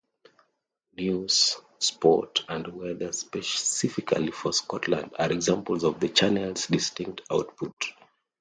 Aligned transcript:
News, 0.97 1.61
Sport 1.77 2.45
and 2.49 2.67
Weather 2.69 3.11
specifically 3.13 4.31
for 4.31 4.51
Scotland 4.51 5.13
are 5.19 5.31
examples 5.31 5.83
of 5.83 5.99
the 5.99 6.09
channel's 6.09 6.65
distinct 6.65 7.21
output. 7.31 7.75